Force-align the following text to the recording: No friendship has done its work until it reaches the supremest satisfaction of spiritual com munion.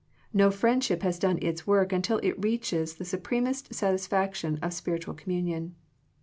No 0.33 0.49
friendship 0.49 1.03
has 1.03 1.19
done 1.19 1.37
its 1.43 1.67
work 1.67 1.93
until 1.93 2.17
it 2.23 2.33
reaches 2.43 2.95
the 2.95 3.05
supremest 3.05 3.71
satisfaction 3.75 4.57
of 4.59 4.73
spiritual 4.73 5.13
com 5.13 5.25
munion. 5.27 5.71